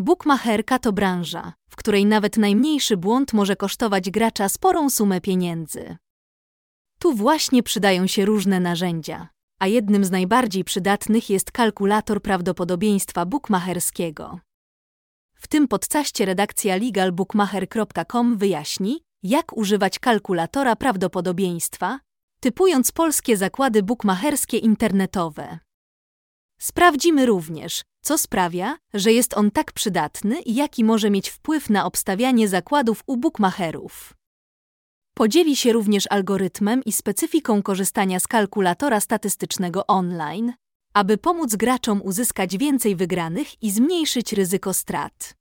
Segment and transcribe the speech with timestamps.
[0.00, 5.96] Bukmacherka to branża, w której nawet najmniejszy błąd może kosztować gracza sporą sumę pieniędzy.
[6.98, 14.40] Tu właśnie przydają się różne narzędzia, a jednym z najbardziej przydatnych jest kalkulator prawdopodobieństwa bukmacherskiego.
[15.34, 22.00] W tym podcaście redakcja legalbookmacher.com wyjaśni, jak używać kalkulatora prawdopodobieństwa,
[22.40, 25.58] typując polskie zakłady bukmacherskie internetowe.
[26.58, 31.84] Sprawdzimy również, co sprawia, że jest on tak przydatny i jaki może mieć wpływ na
[31.84, 34.14] obstawianie zakładów u bukmacherów.
[35.14, 40.52] Podzieli się również algorytmem i specyfiką korzystania z kalkulatora statystycznego online,
[40.94, 45.34] aby pomóc graczom uzyskać więcej wygranych i zmniejszyć ryzyko strat.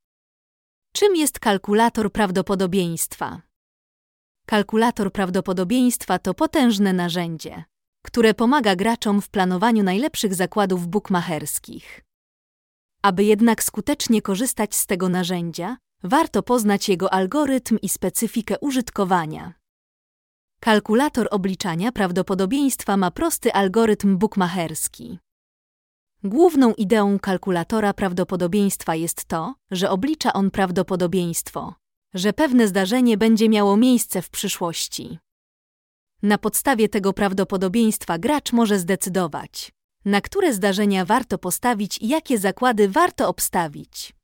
[0.94, 3.42] Czym jest kalkulator prawdopodobieństwa?
[4.46, 7.64] Kalkulator prawdopodobieństwa to potężne narzędzie,
[8.06, 12.07] które pomaga graczom w planowaniu najlepszych zakładów bukmacherskich.
[13.08, 19.54] Aby jednak skutecznie korzystać z tego narzędzia, warto poznać jego algorytm i specyfikę użytkowania.
[20.60, 25.20] Kalkulator obliczania prawdopodobieństwa ma prosty algorytm bukmacherski.
[26.24, 31.74] Główną ideą kalkulatora prawdopodobieństwa jest to, że oblicza on prawdopodobieństwo,
[32.14, 35.20] że pewne zdarzenie będzie miało miejsce w przyszłości.
[36.22, 39.77] Na podstawie tego prawdopodobieństwa gracz może zdecydować,
[40.08, 44.16] na które zdarzenia warto postawić i jakie zakłady warto obstawić.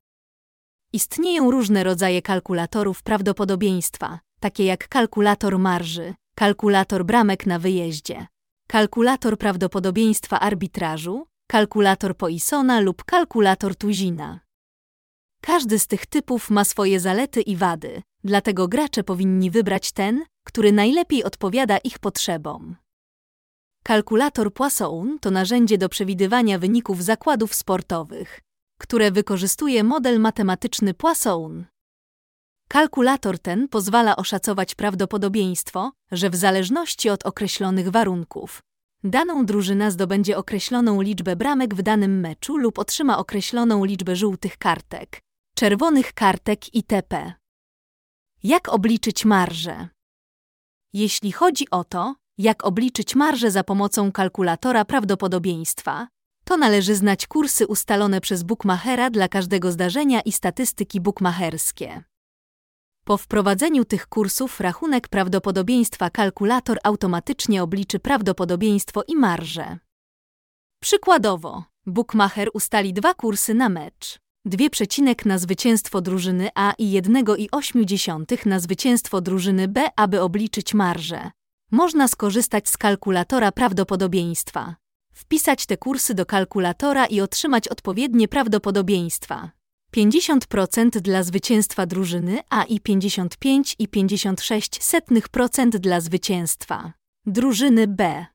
[0.93, 8.27] Istnieją różne rodzaje kalkulatorów prawdopodobieństwa, takie jak kalkulator marży, kalkulator bramek na wyjeździe,
[8.67, 14.39] kalkulator prawdopodobieństwa arbitrażu, kalkulator Poissona lub kalkulator Tuzina.
[15.41, 20.71] Każdy z tych typów ma swoje zalety i wady, dlatego gracze powinni wybrać ten, który
[20.71, 22.82] najlepiej odpowiada ich potrzebom.
[23.83, 28.41] Kalkulator Poisson to narzędzie do przewidywania wyników zakładów sportowych,
[28.79, 31.65] które wykorzystuje model matematyczny Poisson.
[32.69, 38.61] Kalkulator ten pozwala oszacować prawdopodobieństwo, że w zależności od określonych warunków
[39.03, 45.21] daną drużyna zdobędzie określoną liczbę bramek w danym meczu lub otrzyma określoną liczbę żółtych kartek,
[45.55, 47.33] czerwonych kartek itp.
[48.43, 49.87] Jak obliczyć marżę?
[50.93, 56.07] Jeśli chodzi o to, jak obliczyć marżę za pomocą kalkulatora prawdopodobieństwa,
[56.43, 62.03] to należy znać kursy ustalone przez bookmachera dla każdego zdarzenia i statystyki bookmacherskie.
[63.05, 69.77] Po wprowadzeniu tych kursów rachunek prawdopodobieństwa kalkulator automatycznie obliczy prawdopodobieństwo i marżę.
[70.81, 74.19] Przykładowo, bookmacher ustali dwa kursy na mecz.
[74.45, 81.31] Dwie przecinek na zwycięstwo drużyny A i 1,8 na zwycięstwo drużyny B, aby obliczyć marżę.
[81.73, 84.75] Można skorzystać z kalkulatora prawdopodobieństwa.
[85.13, 89.51] Wpisać te kursy do kalkulatora i otrzymać odpowiednie prawdopodobieństwa.
[89.95, 96.93] 50% dla zwycięstwa drużyny A i 55,56% dla zwycięstwa
[97.25, 98.25] drużyny B.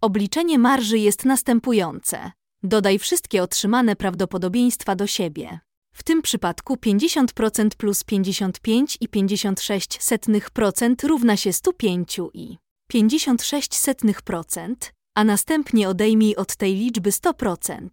[0.00, 2.32] Obliczenie marży jest następujące.
[2.62, 5.60] Dodaj wszystkie otrzymane prawdopodobieństwa do siebie.
[5.92, 12.58] W tym przypadku 50% plus 55 i 56% równa się 105 i
[12.92, 14.74] 56%,
[15.14, 17.88] a następnie odejmij od tej liczby 100%.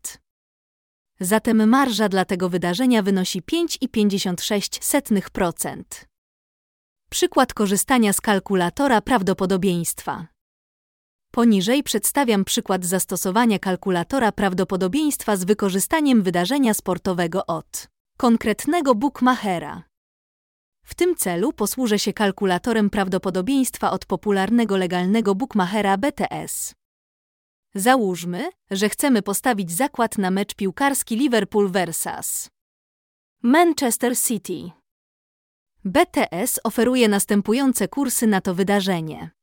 [1.19, 5.83] Zatem marża dla tego wydarzenia wynosi 5,56%.
[7.09, 10.27] Przykład korzystania z kalkulatora prawdopodobieństwa.
[11.37, 17.87] Poniżej przedstawiam przykład zastosowania kalkulatora prawdopodobieństwa z wykorzystaniem wydarzenia sportowego od
[18.17, 19.83] konkretnego bookmachera.
[20.83, 26.73] W tym celu posłużę się kalkulatorem prawdopodobieństwa od popularnego legalnego bookmachera BTS.
[27.75, 32.49] Załóżmy, że chcemy postawić zakład na mecz piłkarski Liverpool vs.
[33.43, 34.71] Manchester City.
[35.85, 39.36] BTS oferuje następujące kursy na to wydarzenie.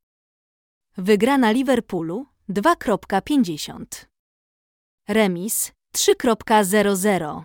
[0.97, 3.85] Wygrana Liverpoolu 2.50.
[5.07, 7.43] Remis 3.00.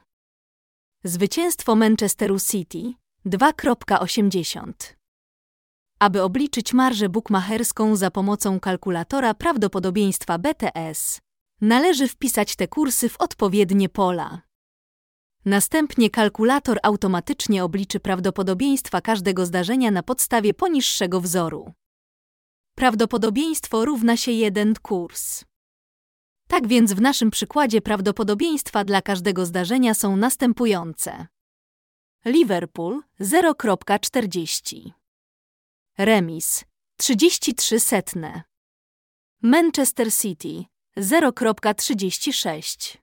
[1.05, 2.93] Zwycięstwo Manchesteru City
[3.27, 4.73] 2.80.
[5.99, 11.21] Aby obliczyć marżę bukmacherską za pomocą kalkulatora prawdopodobieństwa BTS,
[11.61, 14.43] należy wpisać te kursy w odpowiednie pola.
[15.45, 21.73] Następnie kalkulator automatycznie obliczy prawdopodobieństwa każdego zdarzenia na podstawie poniższego wzoru.
[22.81, 25.45] Prawdopodobieństwo równa się jeden kurs.
[26.49, 31.27] Tak więc w naszym przykładzie prawdopodobieństwa dla każdego zdarzenia są następujące.
[32.25, 34.91] Liverpool 0,40
[35.99, 36.65] Remis
[36.97, 38.43] 33 setne
[39.43, 40.65] Manchester City
[40.97, 42.97] 0,36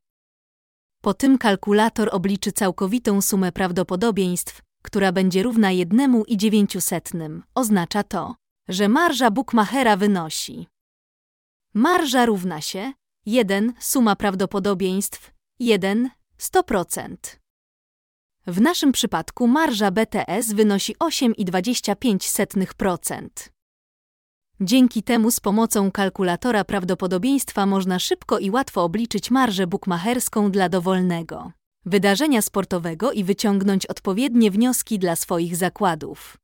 [1.02, 7.42] Po tym kalkulator obliczy całkowitą sumę prawdopodobieństw, która będzie równa 1,9.
[7.56, 8.36] Oznacza to,
[8.68, 10.68] że marża Bookmachera wynosi.
[11.74, 12.94] Marża równa się
[13.26, 16.10] 1 suma prawdopodobieństw 1
[16.40, 17.16] 100%.
[18.48, 23.28] W naszym przypadku marża BTS wynosi 8,25%.
[24.62, 31.52] Dzięki temu z pomocą kalkulatora prawdopodobieństwa można szybko i łatwo obliczyć marżę bukmacherską dla dowolnego
[31.88, 36.38] wydarzenia sportowego i wyciągnąć odpowiednie wnioski dla swoich zakładów.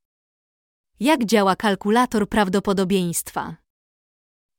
[0.99, 3.55] Jak działa kalkulator prawdopodobieństwa?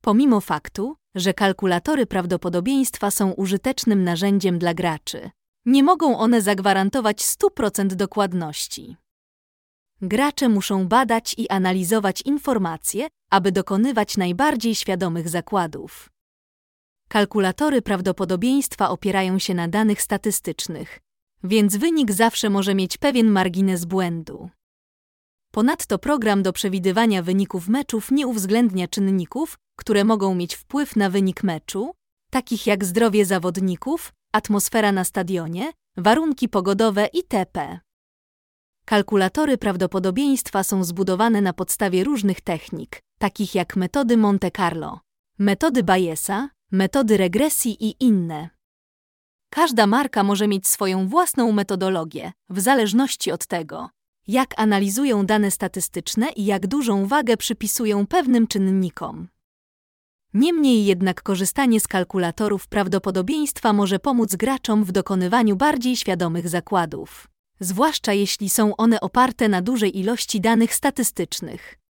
[0.01, 5.31] Pomimo faktu, że kalkulatory prawdopodobieństwa są użytecznym narzędziem dla graczy,
[5.67, 8.97] nie mogą one zagwarantować 100% dokładności.
[10.03, 16.11] Gracze muszą badać i analizować informacje, aby dokonywać najbardziej świadomych zakładów.
[17.09, 21.01] Kalkulatory prawdopodobieństwa opierają się na danych statystycznych,
[21.45, 24.51] więc wynik zawsze może mieć pewien margines błędu.
[25.55, 31.43] Ponadto program do przewidywania wyników meczów nie uwzględnia czynników, które mogą mieć wpływ na wynik
[31.43, 31.95] meczu,
[32.31, 37.81] takich jak zdrowie zawodników, atmosfera na stadionie, warunki pogodowe itp.
[38.85, 45.01] Kalkulatory prawdopodobieństwa są zbudowane na podstawie różnych technik, takich jak metody Monte Carlo,
[45.39, 48.51] metody Bayesa, metody regresji i inne.
[49.51, 53.91] Każda marka może mieć swoją własną metodologię, w zależności od tego,
[54.29, 59.29] jak analizują dane statystyczne i jak dużą wagę przypisują pewnym czynnikom.
[60.35, 67.29] Niemniej jednak korzystanie z kalkulatorów prawdopodobieństwa może pomóc graczom w dokonywaniu bardziej świadomych zakładów,
[67.61, 71.84] zwłaszcza jeśli są one oparte na dużej ilości danych statystycznych.